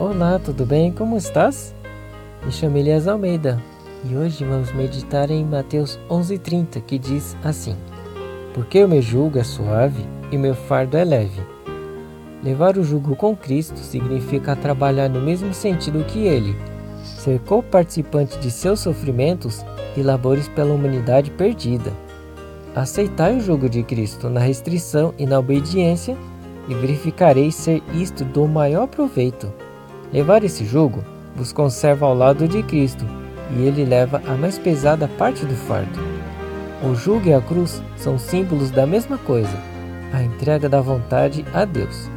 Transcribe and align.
Olá, 0.00 0.38
tudo 0.38 0.64
bem? 0.64 0.92
Como 0.92 1.16
estás? 1.16 1.74
Me 2.44 2.52
chamo 2.52 2.78
Elias 2.78 3.08
Almeida 3.08 3.60
e 4.08 4.14
hoje 4.14 4.44
vamos 4.44 4.70
meditar 4.70 5.28
em 5.28 5.44
Mateus 5.44 5.98
11:30, 6.08 6.80
que 6.80 7.00
diz 7.00 7.36
assim: 7.42 7.74
Porque 8.54 8.84
o 8.84 8.88
meu 8.88 9.02
jugo 9.02 9.40
é 9.40 9.42
suave 9.42 10.06
e 10.30 10.38
meu 10.38 10.54
fardo 10.54 10.96
é 10.96 11.02
leve. 11.02 11.42
Levar 12.44 12.78
o 12.78 12.84
jugo 12.84 13.16
com 13.16 13.34
Cristo 13.34 13.80
significa 13.80 14.54
trabalhar 14.54 15.08
no 15.08 15.20
mesmo 15.20 15.52
sentido 15.52 16.04
que 16.04 16.20
ele, 16.20 16.54
ser 17.02 17.40
co-participante 17.40 18.38
de 18.38 18.52
seus 18.52 18.78
sofrimentos 18.78 19.66
e 19.96 20.02
labores 20.02 20.46
pela 20.46 20.72
humanidade 20.72 21.32
perdida. 21.32 21.92
Aceitai 22.72 23.36
o 23.36 23.40
jugo 23.40 23.68
de 23.68 23.82
Cristo 23.82 24.30
na 24.30 24.38
restrição 24.38 25.12
e 25.18 25.26
na 25.26 25.40
obediência, 25.40 26.16
e 26.68 26.74
verificareis 26.74 27.56
ser 27.56 27.82
isto 27.92 28.24
do 28.24 28.46
maior 28.46 28.86
proveito. 28.86 29.52
Levar 30.12 30.42
esse 30.42 30.64
jugo 30.64 31.04
vos 31.36 31.52
conserva 31.52 32.06
ao 32.06 32.14
lado 32.14 32.48
de 32.48 32.62
Cristo, 32.62 33.04
e 33.56 33.62
ele 33.62 33.84
leva 33.84 34.22
a 34.26 34.34
mais 34.34 34.58
pesada 34.58 35.08
parte 35.18 35.44
do 35.44 35.54
fardo. 35.54 35.98
O 36.82 36.94
jugo 36.94 37.28
e 37.28 37.34
a 37.34 37.40
cruz 37.40 37.82
são 37.96 38.18
símbolos 38.18 38.70
da 38.70 38.86
mesma 38.86 39.18
coisa, 39.18 39.56
a 40.12 40.22
entrega 40.22 40.68
da 40.68 40.80
vontade 40.80 41.44
a 41.52 41.64
Deus. 41.64 42.08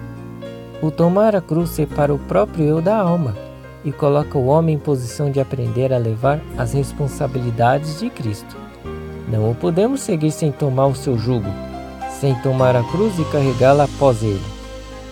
O 0.82 0.90
tomar 0.90 1.36
a 1.36 1.42
cruz 1.42 1.70
separa 1.72 2.14
o 2.14 2.20
próprio 2.20 2.66
eu 2.66 2.82
da 2.82 2.98
alma 2.98 3.36
e 3.84 3.92
coloca 3.92 4.38
o 4.38 4.48
homem 4.48 4.76
em 4.76 4.80
posição 4.80 5.30
de 5.32 5.40
aprender 5.40 5.94
a 5.94 5.98
levar 5.98 6.40
as 6.58 6.74
responsabilidades 6.74 8.00
de 8.00 8.10
Cristo. 8.10 8.56
Não 9.28 9.52
o 9.52 9.56
podemos 9.56 10.02
seguir 10.02 10.32
sem 10.32 10.52
tomar 10.52 10.88
o 10.88 10.96
seu 10.96 11.18
jugo, 11.18 11.50
sem 12.20 12.36
tomar 12.42 12.76
a 12.76 12.84
cruz 12.84 13.18
e 13.20 13.26
carregá-la 13.26 13.86
após 13.86 14.24
ele. 14.24 14.51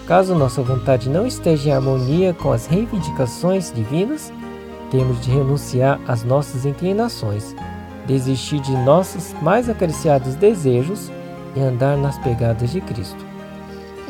Caso 0.10 0.34
nossa 0.34 0.64
vontade 0.64 1.08
não 1.08 1.28
esteja 1.28 1.70
em 1.70 1.72
harmonia 1.72 2.34
com 2.34 2.52
as 2.52 2.66
reivindicações 2.66 3.72
divinas, 3.72 4.34
temos 4.90 5.22
de 5.22 5.30
renunciar 5.30 6.00
às 6.08 6.24
nossas 6.24 6.66
inclinações, 6.66 7.56
desistir 8.08 8.60
de 8.60 8.72
nossos 8.72 9.36
mais 9.40 9.70
acariciados 9.70 10.34
desejos 10.34 11.12
e 11.56 11.60
andar 11.60 11.96
nas 11.96 12.18
pegadas 12.18 12.72
de 12.72 12.82
Cristo. 12.82 13.24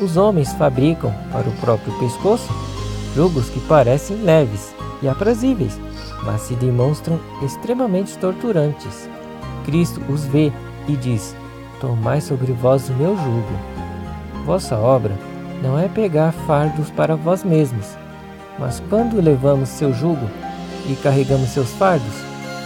Os 0.00 0.16
homens 0.16 0.50
fabricam 0.54 1.12
para 1.30 1.46
o 1.46 1.56
próprio 1.56 1.92
pescoço 1.98 2.48
jugos 3.14 3.50
que 3.50 3.60
parecem 3.60 4.22
leves 4.22 4.74
e 5.02 5.08
aprazíveis, 5.08 5.78
mas 6.24 6.40
se 6.40 6.54
demonstram 6.54 7.20
extremamente 7.42 8.16
torturantes. 8.16 9.06
Cristo 9.66 10.00
os 10.08 10.24
vê 10.24 10.50
e 10.88 10.96
diz: 10.96 11.36
Tomai 11.78 12.22
sobre 12.22 12.52
vós 12.52 12.88
o 12.88 12.94
meu 12.94 13.14
jugo. 13.14 14.46
Vossa 14.46 14.78
obra 14.78 15.12
não 15.62 15.78
é 15.78 15.88
pegar 15.88 16.32
fardos 16.32 16.90
para 16.90 17.16
vós 17.16 17.44
mesmos, 17.44 17.86
mas 18.58 18.82
quando 18.88 19.20
levamos 19.20 19.68
seu 19.68 19.92
jugo 19.92 20.28
e 20.88 20.94
carregamos 20.96 21.50
seus 21.50 21.70
fardos, 21.70 22.14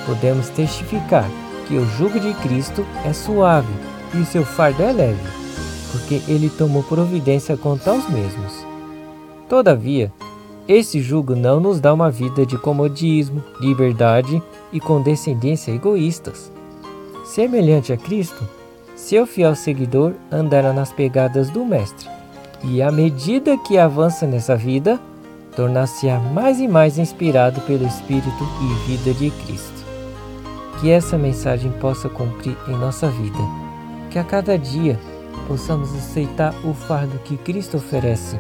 podemos 0.06 0.48
testificar 0.50 1.28
que 1.67 1.77
o 1.77 1.87
jugo 1.87 2.20
de 2.20 2.34
Cristo 2.34 2.84
é 3.05 3.12
suave 3.12 3.72
e 4.15 4.19
o 4.19 4.27
seu 4.27 4.45
fardo 4.45 4.83
é 4.83 4.92
leve, 4.92 5.28
porque 5.92 6.20
ele 6.28 6.50
tomou 6.50 6.83
providência 6.83 7.56
contra 7.56 7.92
os 7.92 8.09
mesmos. 8.09 8.67
Todavia, 9.48 10.12
esse 10.67 11.00
jugo 11.00 11.34
não 11.37 11.61
nos 11.61 11.78
dá 11.78 11.92
uma 11.92 12.11
vida 12.11 12.47
de 12.47 12.56
comodismo, 12.56 13.42
liberdade 13.61 14.42
e 14.72 14.81
condescendência 14.81 15.72
egoístas. 15.72 16.50
Semelhante 17.25 17.92
a 17.92 17.97
Cristo, 17.97 18.48
seu 18.97 19.27
fiel 19.27 19.55
seguidor 19.55 20.12
andará 20.31 20.72
nas 20.72 20.92
pegadas 20.92 21.50
do 21.50 21.65
Mestre, 21.65 22.09
e 22.66 22.82
à 22.82 22.90
medida 22.90 23.56
que 23.58 23.78
avança 23.78 24.26
nessa 24.26 24.56
vida, 24.56 25.00
tornar-se-á 25.54 26.18
mais 26.18 26.58
e 26.58 26.66
mais 26.66 26.98
inspirado 26.98 27.60
pelo 27.62 27.86
Espírito 27.86 28.44
e 28.60 28.88
vida 28.88 29.12
de 29.14 29.30
Cristo. 29.30 29.84
Que 30.80 30.90
essa 30.90 31.16
mensagem 31.16 31.70
possa 31.72 32.08
cumprir 32.08 32.56
em 32.69 32.76
nossa 32.76 33.08
vida, 33.08 33.38
que 34.10 34.19
a 34.19 34.24
cada 34.24 34.58
dia 34.58 34.98
possamos 35.47 35.94
aceitar 35.94 36.54
o 36.64 36.74
fardo 36.74 37.19
que 37.20 37.36
Cristo 37.36 37.76
oferece 37.76 38.38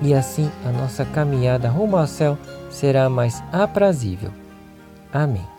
e 0.00 0.14
assim 0.14 0.50
a 0.64 0.70
nossa 0.70 1.04
caminhada 1.04 1.68
rumo 1.68 1.96
ao 1.96 2.06
céu 2.06 2.38
será 2.70 3.08
mais 3.08 3.42
aprazível. 3.52 4.30
Amém. 5.12 5.57